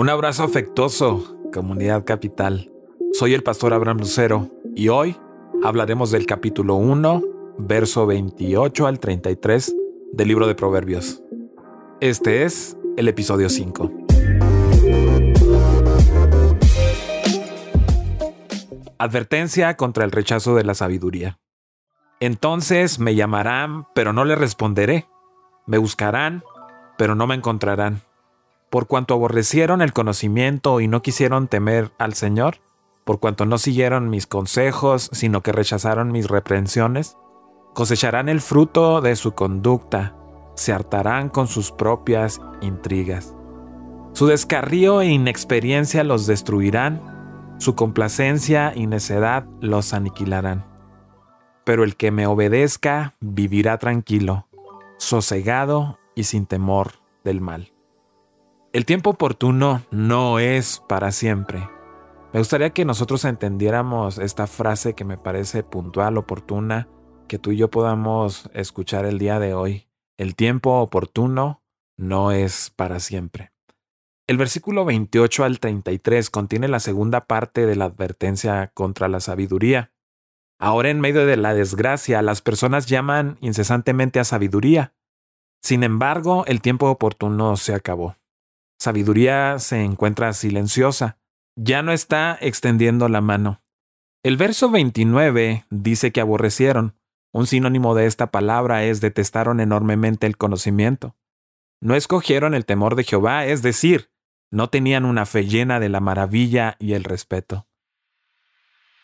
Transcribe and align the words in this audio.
Un 0.00 0.08
abrazo 0.08 0.44
afectuoso, 0.44 1.36
comunidad 1.52 2.06
capital. 2.06 2.72
Soy 3.12 3.34
el 3.34 3.42
pastor 3.42 3.74
Abraham 3.74 3.98
Lucero 3.98 4.48
y 4.74 4.88
hoy 4.88 5.14
hablaremos 5.62 6.10
del 6.10 6.24
capítulo 6.24 6.76
1, 6.76 7.22
verso 7.58 8.06
28 8.06 8.86
al 8.86 8.98
33 8.98 9.76
del 10.14 10.28
libro 10.28 10.46
de 10.46 10.54
Proverbios. 10.54 11.22
Este 12.00 12.44
es 12.44 12.78
el 12.96 13.08
episodio 13.08 13.50
5. 13.50 13.92
Advertencia 18.96 19.76
contra 19.76 20.06
el 20.06 20.12
rechazo 20.12 20.54
de 20.54 20.64
la 20.64 20.72
sabiduría. 20.72 21.38
Entonces 22.20 23.00
me 23.00 23.14
llamarán, 23.14 23.86
pero 23.94 24.14
no 24.14 24.24
le 24.24 24.34
responderé. 24.34 25.06
Me 25.66 25.76
buscarán, 25.76 26.42
pero 26.96 27.14
no 27.14 27.26
me 27.26 27.34
encontrarán 27.34 28.00
por 28.70 28.86
cuanto 28.86 29.14
aborrecieron 29.14 29.82
el 29.82 29.92
conocimiento 29.92 30.80
y 30.80 30.86
no 30.86 31.02
quisieron 31.02 31.48
temer 31.48 31.90
al 31.98 32.14
Señor, 32.14 32.58
por 33.04 33.18
cuanto 33.18 33.44
no 33.44 33.58
siguieron 33.58 34.08
mis 34.08 34.28
consejos, 34.28 35.10
sino 35.12 35.42
que 35.42 35.50
rechazaron 35.50 36.12
mis 36.12 36.28
reprensiones, 36.28 37.16
cosecharán 37.74 38.28
el 38.28 38.40
fruto 38.40 39.00
de 39.00 39.16
su 39.16 39.32
conducta, 39.32 40.14
se 40.54 40.72
hartarán 40.72 41.28
con 41.28 41.48
sus 41.48 41.72
propias 41.72 42.40
intrigas. 42.60 43.34
Su 44.12 44.26
descarrío 44.26 45.00
e 45.00 45.08
inexperiencia 45.08 46.04
los 46.04 46.26
destruirán, 46.26 47.56
su 47.58 47.74
complacencia 47.74 48.72
y 48.74 48.86
necedad 48.86 49.46
los 49.60 49.92
aniquilarán. 49.92 50.64
Pero 51.64 51.82
el 51.84 51.96
que 51.96 52.10
me 52.10 52.26
obedezca 52.26 53.16
vivirá 53.20 53.78
tranquilo, 53.78 54.46
sosegado 54.98 55.98
y 56.14 56.24
sin 56.24 56.46
temor 56.46 56.92
del 57.24 57.40
mal. 57.40 57.72
El 58.72 58.86
tiempo 58.86 59.10
oportuno 59.10 59.84
no 59.90 60.38
es 60.38 60.80
para 60.88 61.10
siempre. 61.10 61.68
Me 62.32 62.38
gustaría 62.38 62.70
que 62.70 62.84
nosotros 62.84 63.24
entendiéramos 63.24 64.18
esta 64.18 64.46
frase 64.46 64.94
que 64.94 65.04
me 65.04 65.18
parece 65.18 65.64
puntual, 65.64 66.16
oportuna, 66.16 66.86
que 67.26 67.40
tú 67.40 67.50
y 67.50 67.56
yo 67.56 67.68
podamos 67.68 68.48
escuchar 68.54 69.06
el 69.06 69.18
día 69.18 69.40
de 69.40 69.54
hoy. 69.54 69.88
El 70.18 70.36
tiempo 70.36 70.78
oportuno 70.78 71.64
no 71.96 72.30
es 72.30 72.70
para 72.70 73.00
siempre. 73.00 73.50
El 74.28 74.36
versículo 74.36 74.84
28 74.84 75.42
al 75.42 75.58
33 75.58 76.30
contiene 76.30 76.68
la 76.68 76.78
segunda 76.78 77.26
parte 77.26 77.66
de 77.66 77.74
la 77.74 77.86
advertencia 77.86 78.70
contra 78.72 79.08
la 79.08 79.18
sabiduría. 79.18 79.90
Ahora 80.60 80.90
en 80.90 81.00
medio 81.00 81.26
de 81.26 81.36
la 81.36 81.54
desgracia, 81.54 82.22
las 82.22 82.40
personas 82.40 82.86
llaman 82.86 83.36
incesantemente 83.40 84.20
a 84.20 84.24
sabiduría. 84.24 84.94
Sin 85.60 85.82
embargo, 85.82 86.44
el 86.46 86.60
tiempo 86.60 86.88
oportuno 86.88 87.56
se 87.56 87.74
acabó 87.74 88.19
sabiduría 88.80 89.58
se 89.58 89.82
encuentra 89.84 90.32
silenciosa, 90.32 91.18
ya 91.54 91.82
no 91.82 91.92
está 91.92 92.36
extendiendo 92.40 93.08
la 93.08 93.20
mano. 93.20 93.62
El 94.22 94.36
verso 94.36 94.70
29 94.70 95.66
dice 95.70 96.12
que 96.12 96.20
aborrecieron. 96.20 96.96
Un 97.32 97.46
sinónimo 97.46 97.94
de 97.94 98.06
esta 98.06 98.30
palabra 98.30 98.84
es 98.84 99.00
detestaron 99.00 99.60
enormemente 99.60 100.26
el 100.26 100.36
conocimiento. 100.36 101.14
No 101.80 101.94
escogieron 101.94 102.54
el 102.54 102.64
temor 102.64 102.96
de 102.96 103.04
Jehová, 103.04 103.46
es 103.46 103.62
decir, 103.62 104.10
no 104.50 104.68
tenían 104.68 105.04
una 105.04 105.26
fe 105.26 105.46
llena 105.46 105.78
de 105.78 105.90
la 105.90 106.00
maravilla 106.00 106.76
y 106.78 106.94
el 106.94 107.04
respeto. 107.04 107.66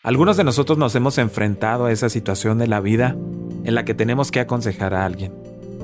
Algunos 0.03 0.37
de 0.37 0.43
nosotros 0.43 0.77
nos 0.77 0.95
hemos 0.95 1.17
enfrentado 1.17 1.85
a 1.85 1.91
esa 1.91 2.09
situación 2.09 2.57
de 2.57 2.67
la 2.67 2.79
vida 2.79 3.15
en 3.63 3.75
la 3.75 3.85
que 3.85 3.93
tenemos 3.93 4.31
que 4.31 4.39
aconsejar 4.39 4.93
a 4.93 5.05
alguien. 5.05 5.33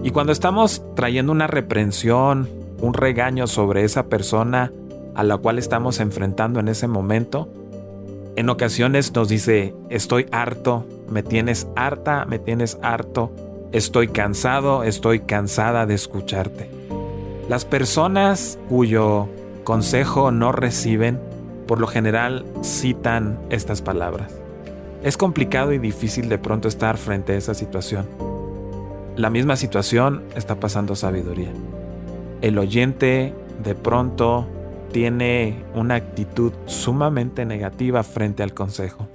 Y 0.03 0.11
cuando 0.11 0.33
estamos 0.33 0.83
trayendo 0.95 1.31
una 1.31 1.47
reprensión, 1.47 2.62
un 2.83 2.93
regaño 2.93 3.47
sobre 3.47 3.85
esa 3.85 4.07
persona 4.07 4.73
a 5.15 5.23
la 5.23 5.37
cual 5.37 5.57
estamos 5.57 6.01
enfrentando 6.01 6.59
en 6.59 6.67
ese 6.67 6.89
momento, 6.89 7.47
en 8.35 8.49
ocasiones 8.49 9.15
nos 9.15 9.29
dice, 9.29 9.73
estoy 9.89 10.25
harto, 10.33 10.85
me 11.09 11.23
tienes 11.23 11.65
harta, 11.77 12.25
me 12.25 12.39
tienes 12.39 12.77
harto, 12.81 13.31
estoy 13.71 14.09
cansado, 14.09 14.83
estoy 14.83 15.21
cansada 15.21 15.85
de 15.85 15.93
escucharte. 15.93 16.69
Las 17.47 17.63
personas 17.63 18.59
cuyo 18.67 19.29
consejo 19.63 20.31
no 20.31 20.51
reciben, 20.51 21.21
por 21.67 21.79
lo 21.79 21.87
general 21.87 22.43
citan 22.65 23.39
estas 23.49 23.81
palabras. 23.81 24.33
Es 25.03 25.15
complicado 25.15 25.71
y 25.71 25.77
difícil 25.77 26.27
de 26.27 26.37
pronto 26.37 26.67
estar 26.67 26.97
frente 26.97 27.31
a 27.31 27.37
esa 27.37 27.53
situación. 27.53 28.09
La 29.15 29.29
misma 29.29 29.55
situación 29.55 30.23
está 30.35 30.59
pasando 30.59 30.97
sabiduría 30.97 31.53
el 32.43 32.57
oyente 32.57 33.33
de 33.63 33.73
pronto 33.73 34.49
tiene 34.91 35.63
una 35.75 35.95
actitud 35.95 36.51
sumamente 36.65 37.45
negativa 37.45 38.03
frente 38.03 38.43
al 38.43 38.53
consejo. 38.53 39.07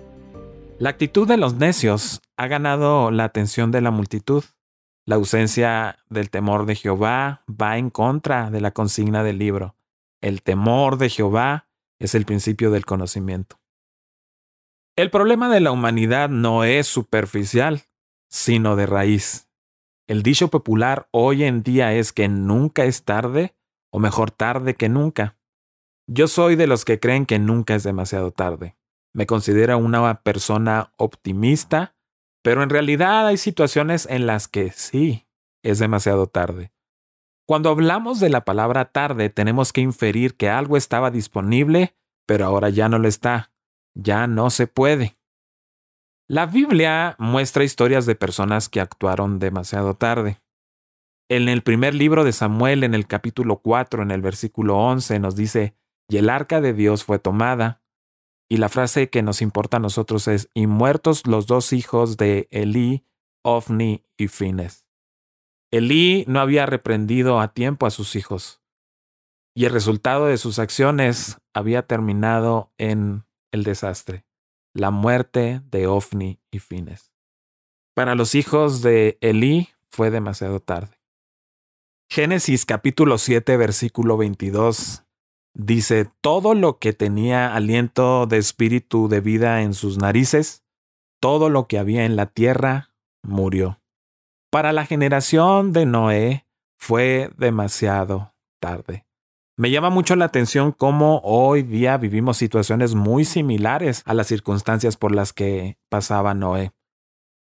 La 0.78 0.88
actitud 0.88 1.28
de 1.28 1.36
los 1.36 1.54
necios 1.54 2.22
ha 2.38 2.46
ganado 2.46 3.10
la 3.10 3.24
atención 3.24 3.70
de 3.70 3.82
la 3.82 3.90
multitud. 3.90 4.44
La 5.04 5.16
ausencia 5.16 5.98
del 6.08 6.30
temor 6.30 6.64
de 6.64 6.74
Jehová 6.74 7.42
va 7.48 7.76
en 7.76 7.90
contra 7.90 8.50
de 8.50 8.62
la 8.62 8.70
consigna 8.70 9.22
del 9.22 9.36
libro. 9.36 9.76
El 10.22 10.42
temor 10.42 10.96
de 10.96 11.10
Jehová 11.10 11.68
es 11.98 12.14
el 12.14 12.24
principio 12.24 12.70
del 12.70 12.86
conocimiento. 12.86 13.60
El 14.96 15.10
problema 15.10 15.50
de 15.50 15.60
la 15.60 15.70
humanidad 15.70 16.30
no 16.30 16.64
es 16.64 16.86
superficial, 16.86 17.82
sino 18.30 18.74
de 18.74 18.86
raíz. 18.86 19.47
El 20.08 20.22
dicho 20.22 20.48
popular 20.48 21.06
hoy 21.10 21.44
en 21.44 21.62
día 21.62 21.92
es 21.92 22.14
que 22.14 22.28
nunca 22.28 22.86
es 22.86 23.04
tarde, 23.04 23.54
o 23.92 23.98
mejor 23.98 24.30
tarde 24.30 24.74
que 24.74 24.88
nunca. 24.88 25.36
Yo 26.06 26.28
soy 26.28 26.56
de 26.56 26.66
los 26.66 26.86
que 26.86 26.98
creen 26.98 27.26
que 27.26 27.38
nunca 27.38 27.74
es 27.74 27.82
demasiado 27.82 28.30
tarde. 28.30 28.78
Me 29.12 29.26
considero 29.26 29.76
una 29.76 30.22
persona 30.22 30.94
optimista, 30.96 31.94
pero 32.42 32.62
en 32.62 32.70
realidad 32.70 33.26
hay 33.26 33.36
situaciones 33.36 34.06
en 34.08 34.26
las 34.26 34.48
que 34.48 34.70
sí, 34.70 35.28
es 35.62 35.78
demasiado 35.78 36.26
tarde. 36.26 36.72
Cuando 37.46 37.68
hablamos 37.68 38.18
de 38.18 38.30
la 38.30 38.46
palabra 38.46 38.86
tarde, 38.86 39.28
tenemos 39.28 39.74
que 39.74 39.82
inferir 39.82 40.38
que 40.38 40.48
algo 40.48 40.78
estaba 40.78 41.10
disponible, 41.10 41.94
pero 42.26 42.46
ahora 42.46 42.70
ya 42.70 42.88
no 42.88 42.98
lo 42.98 43.08
está. 43.08 43.52
Ya 43.94 44.26
no 44.26 44.48
se 44.48 44.66
puede. 44.66 45.18
La 46.30 46.44
Biblia 46.44 47.16
muestra 47.18 47.64
historias 47.64 48.04
de 48.04 48.14
personas 48.14 48.68
que 48.68 48.82
actuaron 48.82 49.38
demasiado 49.38 49.94
tarde. 49.94 50.42
En 51.30 51.48
el 51.48 51.62
primer 51.62 51.94
libro 51.94 52.22
de 52.22 52.32
Samuel, 52.32 52.84
en 52.84 52.92
el 52.92 53.06
capítulo 53.06 53.62
4, 53.62 54.02
en 54.02 54.10
el 54.10 54.20
versículo 54.20 54.76
11, 54.76 55.20
nos 55.20 55.36
dice, 55.36 55.74
y 56.06 56.18
el 56.18 56.28
arca 56.28 56.60
de 56.60 56.74
Dios 56.74 57.02
fue 57.04 57.18
tomada. 57.18 57.82
Y 58.46 58.58
la 58.58 58.68
frase 58.68 59.08
que 59.08 59.22
nos 59.22 59.40
importa 59.40 59.78
a 59.78 59.80
nosotros 59.80 60.28
es, 60.28 60.50
y 60.52 60.66
muertos 60.66 61.26
los 61.26 61.46
dos 61.46 61.72
hijos 61.72 62.18
de 62.18 62.46
Elí, 62.50 63.06
Ofni 63.42 64.04
y 64.18 64.28
Fines. 64.28 64.86
Elí 65.70 66.26
no 66.28 66.40
había 66.40 66.66
reprendido 66.66 67.40
a 67.40 67.54
tiempo 67.54 67.86
a 67.86 67.90
sus 67.90 68.16
hijos, 68.16 68.60
y 69.56 69.64
el 69.64 69.72
resultado 69.72 70.26
de 70.26 70.36
sus 70.36 70.58
acciones 70.58 71.38
había 71.54 71.86
terminado 71.86 72.70
en 72.76 73.24
el 73.50 73.64
desastre 73.64 74.27
la 74.78 74.90
muerte 74.90 75.60
de 75.70 75.86
Ofni 75.86 76.40
y 76.50 76.60
Fines. 76.60 77.12
Para 77.94 78.14
los 78.14 78.34
hijos 78.34 78.80
de 78.80 79.18
Elí 79.20 79.68
fue 79.90 80.10
demasiado 80.10 80.60
tarde. 80.60 81.00
Génesis 82.08 82.64
capítulo 82.64 83.18
7 83.18 83.56
versículo 83.56 84.16
22 84.16 85.04
dice, 85.52 86.10
todo 86.20 86.54
lo 86.54 86.78
que 86.78 86.92
tenía 86.92 87.54
aliento 87.54 88.26
de 88.26 88.38
espíritu 88.38 89.08
de 89.08 89.20
vida 89.20 89.62
en 89.62 89.74
sus 89.74 89.98
narices, 89.98 90.64
todo 91.20 91.50
lo 91.50 91.66
que 91.66 91.78
había 91.78 92.04
en 92.04 92.14
la 92.14 92.26
tierra, 92.26 92.94
murió. 93.22 93.80
Para 94.50 94.72
la 94.72 94.86
generación 94.86 95.72
de 95.72 95.86
Noé 95.86 96.46
fue 96.78 97.30
demasiado 97.36 98.32
tarde. 98.60 99.07
Me 99.58 99.72
llama 99.72 99.90
mucho 99.90 100.14
la 100.14 100.26
atención 100.26 100.70
cómo 100.70 101.20
hoy 101.24 101.64
día 101.64 101.96
vivimos 101.96 102.36
situaciones 102.36 102.94
muy 102.94 103.24
similares 103.24 104.04
a 104.06 104.14
las 104.14 104.28
circunstancias 104.28 104.96
por 104.96 105.12
las 105.12 105.32
que 105.32 105.76
pasaba 105.88 106.32
Noé. 106.32 106.70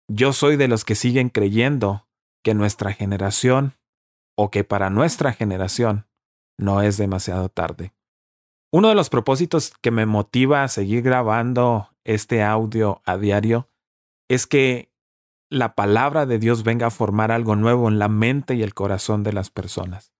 Yo 0.09 0.33
soy 0.33 0.57
de 0.57 0.67
los 0.67 0.83
que 0.83 0.95
siguen 0.95 1.29
creyendo 1.29 2.09
que 2.43 2.55
nuestra 2.55 2.91
generación 2.91 3.77
o 4.35 4.51
que 4.51 4.65
para 4.65 4.89
nuestra 4.89 5.31
generación 5.31 6.05
no 6.57 6.81
es 6.81 6.97
demasiado 6.97 7.47
tarde. 7.47 7.93
Uno 8.69 8.89
de 8.89 8.95
los 8.95 9.09
propósitos 9.09 9.71
que 9.81 9.91
me 9.91 10.05
motiva 10.05 10.63
a 10.63 10.67
seguir 10.67 11.03
grabando 11.03 11.87
este 12.03 12.43
audio 12.43 13.01
a 13.05 13.15
diario 13.17 13.69
es 14.27 14.45
que 14.45 14.91
la 15.49 15.73
palabra 15.73 16.25
de 16.25 16.37
Dios 16.37 16.63
venga 16.63 16.87
a 16.87 16.91
formar 16.91 17.31
algo 17.31 17.55
nuevo 17.55 17.87
en 17.87 17.97
la 17.97 18.09
mente 18.09 18.55
y 18.55 18.61
el 18.61 18.73
corazón 18.73 19.23
de 19.23 19.31
las 19.31 19.49
personas. 19.49 20.13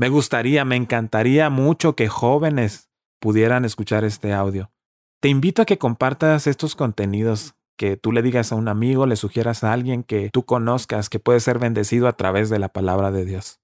Me 0.00 0.08
gustaría, 0.08 0.64
me 0.64 0.76
encantaría 0.76 1.50
mucho 1.50 1.94
que 1.94 2.08
jóvenes 2.08 2.88
pudieran 3.20 3.66
escuchar 3.66 4.02
este 4.02 4.32
audio. 4.32 4.72
Te 5.20 5.28
invito 5.28 5.60
a 5.60 5.66
que 5.66 5.76
compartas 5.76 6.46
estos 6.46 6.74
contenidos, 6.74 7.54
que 7.76 7.98
tú 7.98 8.10
le 8.10 8.22
digas 8.22 8.50
a 8.50 8.54
un 8.54 8.68
amigo, 8.68 9.04
le 9.04 9.16
sugieras 9.16 9.62
a 9.62 9.74
alguien 9.74 10.02
que 10.02 10.30
tú 10.30 10.46
conozcas 10.46 11.10
que 11.10 11.18
puede 11.18 11.38
ser 11.40 11.58
bendecido 11.58 12.08
a 12.08 12.14
través 12.14 12.48
de 12.48 12.58
la 12.58 12.70
palabra 12.70 13.10
de 13.10 13.26
Dios. 13.26 13.60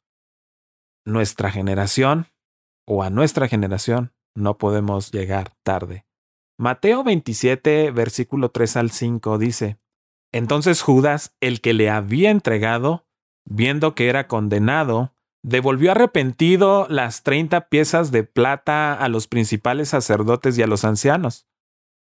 Nuestra 1.06 1.50
generación 1.50 2.26
o 2.86 3.02
a 3.02 3.08
nuestra 3.08 3.48
generación 3.48 4.12
no 4.34 4.58
podemos 4.58 5.12
llegar 5.12 5.54
tarde. 5.62 6.04
Mateo 6.58 7.02
27, 7.02 7.92
versículo 7.92 8.50
3 8.50 8.76
al 8.76 8.90
5 8.90 9.38
dice, 9.38 9.78
Entonces 10.32 10.82
Judas, 10.82 11.34
el 11.40 11.62
que 11.62 11.72
le 11.72 11.88
había 11.88 12.28
entregado, 12.28 13.06
viendo 13.46 13.94
que 13.94 14.10
era 14.10 14.28
condenado, 14.28 15.15
devolvió 15.46 15.92
arrepentido 15.92 16.88
las 16.90 17.22
treinta 17.22 17.68
piezas 17.68 18.10
de 18.10 18.24
plata 18.24 18.94
a 18.94 19.08
los 19.08 19.28
principales 19.28 19.90
sacerdotes 19.90 20.58
y 20.58 20.62
a 20.62 20.66
los 20.66 20.84
ancianos, 20.84 21.46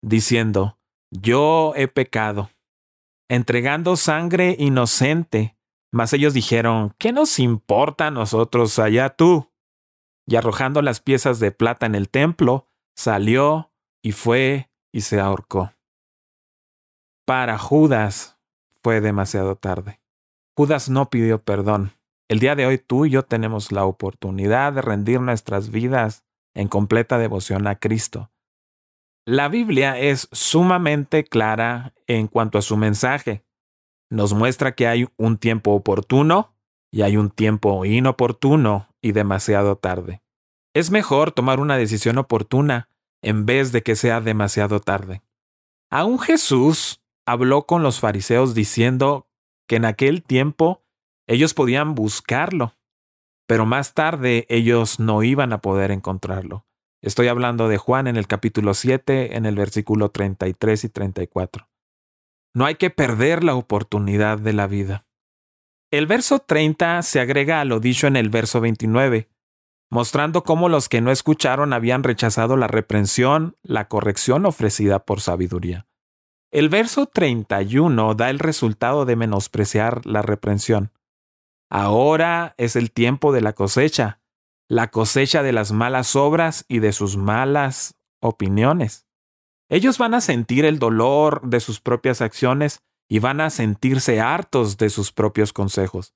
diciendo, 0.03 0.81
Yo 1.13 1.73
he 1.77 1.87
pecado, 1.87 2.51
entregando 3.31 3.97
sangre 3.97 4.57
inocente. 4.59 5.57
Mas 5.91 6.13
ellos 6.13 6.35
dijeron, 6.35 6.95
¿qué 6.99 7.13
nos 7.13 7.39
importa 7.39 8.09
a 8.09 8.11
nosotros 8.11 8.79
allá 8.79 9.09
tú? 9.09 9.51
Y 10.27 10.37
arrojando 10.37 10.83
las 10.83 11.01
piezas 11.01 11.39
de 11.39 11.51
plata 11.51 11.87
en 11.87 11.95
el 11.95 12.11
templo, 12.11 12.69
salió 12.95 13.73
y 14.03 14.13
fue 14.13 14.71
y 14.93 15.01
se 15.03 15.19
ahorcó. 15.19 15.73
Para 17.25 17.57
Judas 17.57 18.39
fue 18.83 19.01
demasiado 19.01 19.57
tarde. 19.57 20.03
Judas 20.55 20.91
no 20.91 21.09
pidió 21.09 21.43
perdón. 21.43 21.98
El 22.29 22.41
día 22.41 22.55
de 22.55 22.67
hoy 22.67 22.77
tú 22.77 23.07
y 23.07 23.11
yo 23.11 23.23
tenemos 23.23 23.73
la 23.73 23.87
oportunidad 23.87 24.75
de 24.75 24.83
rendir 24.83 25.19
nuestras 25.21 25.71
vidas 25.71 26.25
en 26.55 26.69
completa 26.69 27.17
devoción 27.17 27.67
a 27.67 27.77
Cristo. 27.77 28.31
La 29.25 29.49
Biblia 29.49 29.99
es 29.99 30.29
sumamente 30.33 31.25
clara 31.25 31.95
en 32.07 32.27
cuanto 32.27 32.59
a 32.59 32.63
su 32.63 32.77
mensaje. 32.77 33.45
Nos 34.11 34.35
muestra 34.35 34.75
que 34.75 34.87
hay 34.87 35.07
un 35.17 35.39
tiempo 35.39 35.73
oportuno 35.73 36.55
y 36.91 37.01
hay 37.01 37.17
un 37.17 37.31
tiempo 37.31 37.87
inoportuno 37.87 38.89
y 39.01 39.13
demasiado 39.13 39.77
tarde. 39.77 40.23
Es 40.75 40.91
mejor 40.91 41.33
tomar 41.33 41.61
una 41.61 41.79
decisión 41.79 42.19
oportuna 42.19 42.91
en 43.23 43.47
vez 43.47 43.73
de 43.73 43.83
que 43.83 43.97
sea 43.97 44.21
demasiado 44.21 44.81
tarde. 44.81 45.23
Aún 45.91 46.19
Jesús 46.19 47.03
habló 47.27 47.65
con 47.65 47.83
los 47.83 48.01
fariseos 48.01 48.55
diciendo 48.55 49.29
que 49.67 49.77
en 49.77 49.87
aquel 49.87 50.23
tiempo 50.23 50.83
ellos 51.29 51.55
podían 51.55 51.95
buscarlo, 51.95 52.75
pero 53.47 53.67
más 53.67 53.95
tarde 53.95 54.47
ellos 54.49 54.99
no 54.99 55.23
iban 55.23 55.53
a 55.53 55.61
poder 55.61 55.91
encontrarlo. 55.91 56.67
Estoy 57.03 57.29
hablando 57.29 57.69
de 57.69 57.77
Juan 57.77 58.09
en 58.09 58.17
el 58.17 58.27
capítulo 58.27 58.75
7, 58.75 59.37
en 59.37 59.47
el 59.47 59.55
versículo 59.55 60.11
33 60.11 60.85
y 60.85 60.89
34. 60.89 61.69
No 62.55 62.65
hay 62.65 62.75
que 62.75 62.91
perder 62.91 63.45
la 63.45 63.55
oportunidad 63.55 64.39
de 64.39 64.53
la 64.53 64.67
vida. 64.67 65.07
El 65.93 66.07
verso 66.07 66.41
30 66.41 67.03
se 67.03 67.21
agrega 67.21 67.61
a 67.61 67.65
lo 67.65 67.79
dicho 67.79 68.07
en 68.07 68.17
el 68.17 68.31
verso 68.31 68.61
29, 68.61 69.29
mostrando 69.91 70.43
cómo 70.43 70.69
los 70.69 70.89
que 70.89 71.01
no 71.01 71.11
escucharon 71.11 71.73
habían 71.73 72.03
rechazado 72.03 72.57
la 72.57 72.67
reprensión, 72.67 73.57
la 73.63 73.89
corrección 73.89 74.45
ofrecida 74.47 75.05
por 75.05 75.21
sabiduría. 75.21 75.87
El 76.51 76.71
verso 76.71 77.07
31 77.07 78.15
da 78.15 78.31
el 78.31 78.39
resultado 78.39 79.05
de 79.05 79.17
menospreciar 79.17 80.05
la 80.07 80.23
reprensión. 80.23 80.91
Ahora 81.71 82.55
es 82.57 82.77
el 82.77 82.91
tiempo 82.91 83.33
de 83.33 83.41
la 83.41 83.53
cosecha, 83.53 84.21
la 84.69 84.91
cosecha 84.91 85.43
de 85.43 85.53
las 85.53 85.73
malas 85.73 86.17
obras 86.17 86.65
y 86.69 86.79
de 86.79 86.93
sus 86.93 87.17
malas 87.17 87.97
opiniones. 88.21 89.07
Ellos 89.71 89.99
van 89.99 90.15
a 90.15 90.21
sentir 90.21 90.65
el 90.65 90.79
dolor 90.79 91.43
de 91.43 91.61
sus 91.61 91.81
propias 91.81 92.23
acciones 92.23 92.81
y 93.09 93.19
van 93.19 93.41
a 93.41 93.51
sentirse 93.51 94.21
hartos 94.21 94.77
de 94.79 94.91
sus 94.91 95.13
propios 95.13 95.53
consejos. 95.53 96.15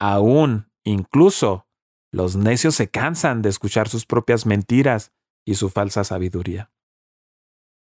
Aún, 0.00 0.70
incluso, 0.84 1.66
los 2.12 2.36
necios 2.36 2.74
se 2.74 2.88
cansan 2.88 3.42
de 3.42 3.50
escuchar 3.50 3.88
sus 3.88 4.06
propias 4.06 4.46
mentiras 4.46 5.12
y 5.44 5.54
su 5.54 5.68
falsa 5.68 6.04
sabiduría. 6.04 6.70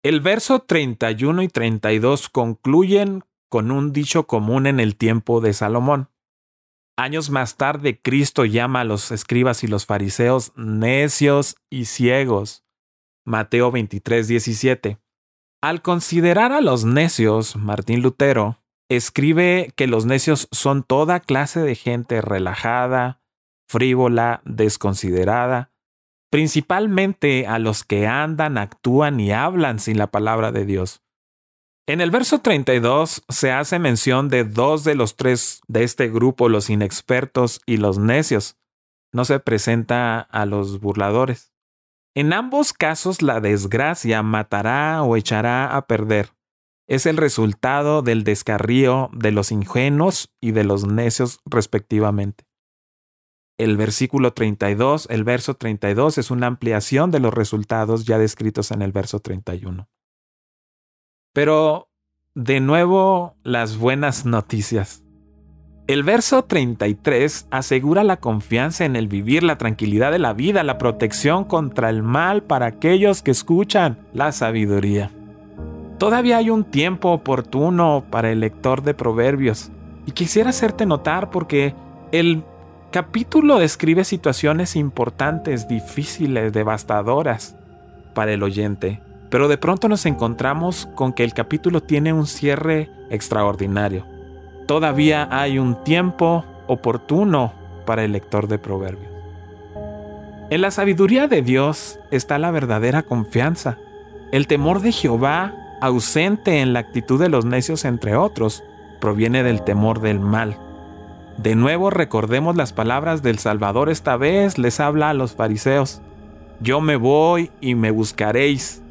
El 0.04 0.22
verso 0.22 0.60
31 0.60 1.44
y 1.44 1.48
32 1.48 2.30
concluyen 2.30 3.24
con 3.50 3.72
un 3.72 3.94
dicho 3.94 4.28
común 4.28 4.66
en 4.66 4.80
el 4.80 4.96
tiempo 4.96 5.42
de 5.42 5.54
Salomón. 5.54 6.10
Años 7.01 7.31
más 7.31 7.57
tarde, 7.57 8.00
Cristo 8.00 8.45
llama 8.45 8.81
a 8.81 8.83
los 8.83 9.09
escribas 9.09 9.63
y 9.63 9.68
los 9.68 9.88
fariseos 9.88 10.53
necios 10.56 11.56
y 11.68 11.86
ciegos. 11.86 12.63
Mateo 13.25 13.71
23, 13.71 14.27
17. 14.27 15.00
Al 15.63 15.81
considerar 15.81 16.51
a 16.51 16.62
los 16.62 16.86
necios, 16.86 17.56
Martín 17.56 18.03
Lutero 18.03 18.59
escribe 18.88 19.74
que 19.75 19.88
los 19.88 20.06
necios 20.06 20.48
son 20.51 20.83
toda 20.83 21.21
clase 21.21 21.62
de 21.62 21.74
gente 21.74 22.21
relajada, 22.21 23.24
frívola, 23.68 24.44
desconsiderada, 24.45 25.71
principalmente 26.30 27.48
a 27.48 27.57
los 27.57 27.83
que 27.83 28.06
andan, 28.06 28.59
actúan 28.59 29.19
y 29.19 29.31
hablan 29.31 29.80
sin 29.80 29.98
la 29.98 30.12
palabra 30.12 30.51
de 30.51 30.65
Dios. 30.65 31.01
En 31.91 31.99
el 31.99 32.09
verso 32.09 32.39
32 32.39 33.21
se 33.27 33.51
hace 33.51 33.77
mención 33.77 34.29
de 34.29 34.45
dos 34.45 34.85
de 34.85 34.95
los 34.95 35.17
tres 35.17 35.59
de 35.67 35.83
este 35.83 36.07
grupo, 36.07 36.47
los 36.47 36.69
inexpertos 36.69 37.59
y 37.65 37.75
los 37.75 37.97
necios. 37.97 38.55
No 39.11 39.25
se 39.25 39.41
presenta 39.41 40.21
a 40.21 40.45
los 40.45 40.79
burladores. 40.79 41.51
En 42.15 42.31
ambos 42.31 42.71
casos 42.71 43.21
la 43.21 43.41
desgracia 43.41 44.23
matará 44.23 45.03
o 45.03 45.17
echará 45.17 45.75
a 45.75 45.85
perder. 45.85 46.29
Es 46.88 47.05
el 47.05 47.17
resultado 47.17 48.01
del 48.03 48.23
descarrío 48.23 49.09
de 49.11 49.31
los 49.31 49.51
ingenuos 49.51 50.33
y 50.39 50.51
de 50.51 50.63
los 50.63 50.85
necios 50.88 51.41
respectivamente. 51.43 52.45
El 53.57 53.75
versículo 53.75 54.31
32, 54.31 55.07
el 55.09 55.25
verso 55.25 55.55
32 55.55 56.19
es 56.19 56.31
una 56.31 56.47
ampliación 56.47 57.11
de 57.11 57.19
los 57.19 57.33
resultados 57.33 58.05
ya 58.05 58.17
descritos 58.17 58.71
en 58.71 58.81
el 58.81 58.93
verso 58.93 59.19
31. 59.19 59.89
Pero, 61.33 61.89
de 62.36 62.60
nuevo, 62.60 63.36
las 63.44 63.78
buenas 63.78 64.25
noticias. 64.25 65.04
El 65.88 66.04
verso 66.04 66.44
33 66.44 67.48
asegura 67.51 68.04
la 68.04 68.18
confianza 68.18 68.86
en 68.86 68.95
el 68.95 69.07
vivir, 69.07 69.44
la 69.44 69.57
tranquilidad 69.57 70.12
de 70.12 70.19
la 70.19 70.33
vida, 70.33 70.63
la 70.63 70.78
protección 70.78 71.44
contra 71.44 71.89
el 71.89 72.04
mal 72.04 72.44
para 72.44 72.66
aquellos 72.66 73.22
que 73.22 73.31
escuchan 73.31 73.98
la 74.13 74.31
sabiduría. 74.31 75.12
Todavía 75.98 76.38
hay 76.38 76.50
un 76.50 76.63
tiempo 76.63 77.12
oportuno 77.12 78.06
para 78.10 78.31
el 78.31 78.39
lector 78.39 78.84
de 78.84 78.94
Proverbios, 78.94 79.72
y 80.06 80.12
quisiera 80.12 80.50
hacerte 80.50 80.86
notar 80.86 81.30
porque 81.30 81.75
el 82.12 82.44
capítulo 82.92 83.60
describe 83.60 84.04
situaciones 84.04 84.75
importantes, 84.75 85.68
difíciles, 85.68 86.51
devastadoras 86.54 87.56
para 88.13 88.34
el 88.34 88.44
oyente. 88.44 89.01
Pero 89.31 89.47
de 89.47 89.57
pronto 89.57 89.88
nos 89.88 90.05
encontramos 90.05 90.88
con 90.93 91.13
que 91.13 91.23
el 91.23 91.33
capítulo 91.33 91.81
tiene 91.81 92.11
un 92.13 92.27
cierre 92.27 92.91
extraordinario. 93.09 94.05
Todavía 94.67 95.27
hay 95.31 95.57
un 95.57 95.83
tiempo 95.83 96.45
oportuno 96.67 97.53
para 97.85 98.03
el 98.03 98.11
lector 98.11 98.47
de 98.47 98.59
proverbios. 98.59 99.11
En 100.50 100.59
la 100.59 100.69
sabiduría 100.69 101.27
de 101.27 101.41
Dios 101.41 101.97
está 102.11 102.38
la 102.38 102.51
verdadera 102.51 103.03
confianza. 103.03 103.77
El 104.33 104.47
temor 104.47 104.81
de 104.81 104.91
Jehová, 104.91 105.55
ausente 105.79 106.59
en 106.59 106.73
la 106.73 106.79
actitud 106.79 107.17
de 107.17 107.29
los 107.29 107.45
necios 107.45 107.85
entre 107.85 108.17
otros, 108.17 108.65
proviene 109.00 109.43
del 109.43 109.63
temor 109.63 110.01
del 110.01 110.19
mal. 110.19 110.57
De 111.38 111.55
nuevo 111.55 111.89
recordemos 111.89 112.57
las 112.57 112.73
palabras 112.73 113.23
del 113.23 113.39
Salvador 113.39 113.89
esta 113.89 114.17
vez 114.17 114.57
les 114.57 114.81
habla 114.81 115.09
a 115.09 115.13
los 115.13 115.35
fariseos. 115.35 116.01
Yo 116.59 116.81
me 116.81 116.97
voy 116.97 117.50
y 117.61 117.75
me 117.75 117.91
buscaréis, 117.91 118.83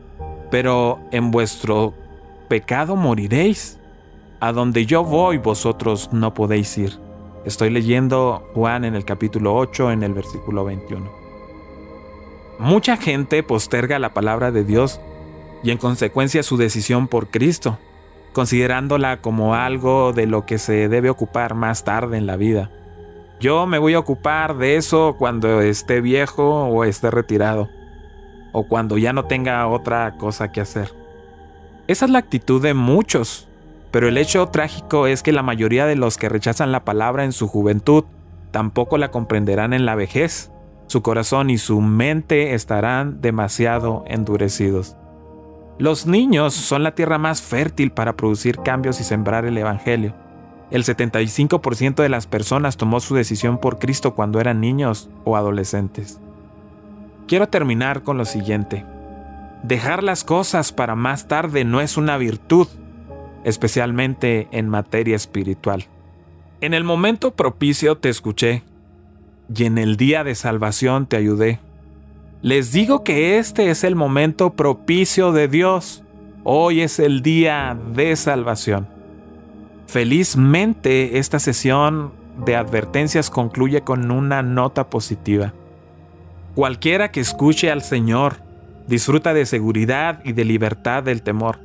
pero 0.51 1.01
en 1.13 1.31
vuestro 1.31 1.95
pecado 2.49 2.97
moriréis. 2.97 3.79
A 4.41 4.53
donde 4.53 4.87
yo 4.87 5.05
voy 5.05 5.37
vosotros 5.37 6.11
no 6.13 6.33
podéis 6.33 6.77
ir. 6.79 6.99
Estoy 7.45 7.69
leyendo 7.69 8.43
Juan 8.55 8.87
en 8.87 8.95
el 8.95 9.05
capítulo 9.05 9.55
8 9.55 9.93
en 9.93 10.03
el 10.03 10.15
versículo 10.15 10.65
21. 10.65 11.11
Mucha 12.59 12.97
gente 12.97 13.43
posterga 13.43 13.99
la 13.99 14.15
palabra 14.15 14.51
de 14.51 14.65
Dios 14.65 14.99
y 15.63 15.71
en 15.71 15.79
consecuencia 15.79 16.43
su 16.43 16.57
decisión 16.57 17.07
por 17.07 17.29
Cristo, 17.29 17.79
considerándola 18.33 19.21
como 19.21 19.55
algo 19.55 20.15
de 20.15 20.27
lo 20.27 20.47
que 20.47 20.57
se 20.57 20.89
debe 20.89 21.11
ocupar 21.11 21.55
más 21.55 21.85
tarde 21.85 22.17
en 22.17 22.27
la 22.27 22.37
vida. 22.37 22.71
Yo 23.41 23.67
me 23.67 23.79
voy 23.79 23.93
a 23.93 23.99
ocupar 23.99 24.57
de 24.57 24.77
eso 24.77 25.17
cuando 25.19 25.61
esté 25.61 26.01
viejo 26.01 26.65
o 26.65 26.85
esté 26.85 27.11
retirado 27.11 27.69
o 28.53 28.67
cuando 28.67 28.99
ya 28.99 29.13
no 29.13 29.25
tenga 29.25 29.67
otra 29.67 30.17
cosa 30.17 30.53
que 30.53 30.61
hacer. 30.61 30.93
Esa 31.87 32.05
es 32.05 32.11
la 32.11 32.19
actitud 32.19 32.63
de 32.63 32.75
muchos, 32.75 33.49
pero 33.91 34.09
el 34.09 34.19
hecho 34.19 34.47
trágico 34.47 35.07
es 35.07 35.23
que 35.23 35.33
la 35.33 35.43
mayoría 35.43 35.87
de 35.87 35.97
los 35.97 36.17
que 36.17 36.29
rechazan 36.29 36.73
la 36.73 36.85
palabra 36.85 37.25
en 37.25 37.33
su 37.33 37.49
juventud 37.49 38.05
tampoco 38.51 38.99
la 38.99 39.11
comprenderán 39.11 39.73
en 39.73 39.87
la 39.87 39.95
vejez. 39.95 40.53
Su 40.87 41.03
corazón 41.03 41.51
y 41.51 41.59
su 41.59 41.81
mente 41.81 42.55
estarán 42.55 43.21
demasiado 43.21 44.05
endurecidos. 44.07 44.97
Los 45.79 46.07
niños 46.07 46.53
son 46.53 46.83
la 46.83 46.95
tierra 46.95 47.19
más 47.19 47.43
fértil 47.43 47.91
para 47.91 48.15
producir 48.15 48.59
cambios 48.59 49.01
y 49.01 49.05
sembrar 49.05 49.45
el 49.45 49.57
Evangelio. 49.57 50.15
El 50.71 50.85
75% 50.85 51.97
de 51.97 52.09
las 52.09 52.27
personas 52.27 52.77
tomó 52.77 53.01
su 53.01 53.15
decisión 53.15 53.59
por 53.59 53.79
Cristo 53.79 54.15
cuando 54.15 54.41
eran 54.41 54.61
niños 54.61 55.09
o 55.25 55.37
adolescentes. 55.37 56.21
Quiero 57.31 57.49
terminar 57.49 58.03
con 58.03 58.19
lo 58.19 58.25
siguiente. 58.25 58.85
Dejar 59.63 60.03
las 60.03 60.25
cosas 60.25 60.73
para 60.73 60.97
más 60.97 61.29
tarde 61.29 61.65
no 61.65 61.81
es 61.81 61.97
una 61.97 62.17
virtud, 62.17 62.67
especialmente 63.45 64.49
en 64.51 64.69
materia 64.69 65.15
espiritual. 65.15 65.85
En 66.61 66.75
el 66.75 66.83
momento 66.83 67.31
propicio 67.31 67.97
te 67.97 68.09
escuché, 68.09 68.65
y 69.55 69.65
en 69.65 69.79
el 69.79 69.97
día 69.97 70.25
de 70.25 70.35
salvación 70.35 71.07
te 71.07 71.17
ayudé. 71.19 71.61
Les 72.43 72.73
digo 72.73 73.05
que 73.05 73.39
este 73.39 73.71
es 73.71 73.85
el 73.85 73.95
momento 73.95 74.55
propicio 74.55 75.31
de 75.31 75.47
Dios. 75.47 76.03
Hoy 76.43 76.81
es 76.81 76.99
el 76.99 77.23
día 77.23 77.79
de 77.95 78.17
salvación. 78.17 78.89
Felizmente 79.87 81.19
esta 81.19 81.39
sesión 81.39 82.13
de 82.45 82.57
advertencias 82.57 83.31
concluye 83.31 83.83
con 83.83 84.11
una 84.11 84.43
nota 84.43 84.91
positiva. 84.91 85.55
Cualquiera 86.61 87.11
que 87.11 87.21
escuche 87.21 87.71
al 87.71 87.81
Señor 87.81 88.43
disfruta 88.87 89.33
de 89.33 89.47
seguridad 89.47 90.21
y 90.25 90.35
de 90.35 90.45
libertad 90.45 91.03
del 91.03 91.23
temor. 91.23 91.59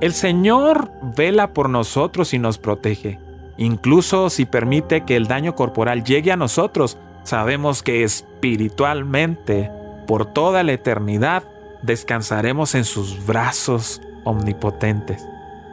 El 0.00 0.12
Señor 0.12 0.90
vela 1.16 1.52
por 1.52 1.70
nosotros 1.70 2.34
y 2.34 2.40
nos 2.40 2.58
protege. 2.58 3.20
Incluso 3.58 4.30
si 4.30 4.44
permite 4.44 5.04
que 5.04 5.14
el 5.14 5.28
daño 5.28 5.54
corporal 5.54 6.02
llegue 6.02 6.32
a 6.32 6.36
nosotros, 6.36 6.98
sabemos 7.22 7.84
que 7.84 8.02
espiritualmente 8.02 9.70
por 10.08 10.26
toda 10.26 10.64
la 10.64 10.72
eternidad 10.72 11.44
descansaremos 11.82 12.74
en 12.74 12.82
sus 12.82 13.24
brazos 13.24 14.02
omnipotentes. 14.24 15.24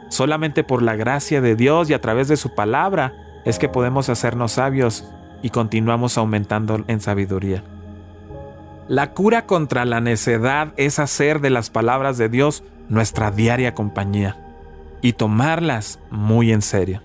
Solamente 0.08 0.62
por 0.62 0.82
la 0.82 0.94
gracia 0.94 1.40
de 1.40 1.56
Dios 1.56 1.90
y 1.90 1.94
a 1.94 2.00
través 2.00 2.28
de 2.28 2.36
su 2.36 2.54
palabra 2.54 3.12
es 3.44 3.58
que 3.58 3.68
podemos 3.68 4.08
hacernos 4.08 4.52
sabios 4.52 5.04
y 5.42 5.50
continuamos 5.50 6.16
aumentando 6.16 6.84
en 6.86 7.00
sabiduría. 7.00 7.64
La 8.92 9.14
cura 9.14 9.46
contra 9.46 9.86
la 9.86 10.02
necedad 10.02 10.74
es 10.76 10.98
hacer 10.98 11.40
de 11.40 11.48
las 11.48 11.70
palabras 11.70 12.18
de 12.18 12.28
Dios 12.28 12.62
nuestra 12.90 13.30
diaria 13.30 13.72
compañía 13.72 14.36
y 15.00 15.14
tomarlas 15.14 15.98
muy 16.10 16.52
en 16.52 16.60
serio. 16.60 17.00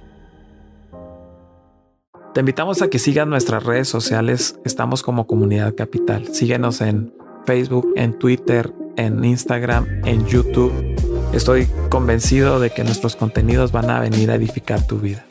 Te 2.34 2.42
invitamos 2.42 2.82
a 2.82 2.90
que 2.90 3.00
sigas 3.00 3.26
nuestras 3.26 3.64
redes 3.64 3.88
sociales. 3.88 4.60
Estamos 4.66 5.02
como 5.02 5.28
Comunidad 5.28 5.76
Capital. 5.76 6.28
Síguenos 6.34 6.82
en 6.82 7.14
Facebook, 7.46 7.94
en 7.96 8.20
Twitter, 8.20 8.74
en 8.98 9.24
Instagram, 9.24 9.88
en 10.04 10.26
YouTube. 10.26 10.74
Estoy 11.32 11.70
convencido 11.90 12.60
de 12.60 12.70
que 12.70 12.84
nuestros 12.84 13.16
contenidos 13.16 13.72
van 13.72 13.90
a 13.92 14.02
venir 14.02 14.30
a 14.30 14.36
edificar 14.36 14.86
tu 14.86 15.00
vida. 15.00 15.27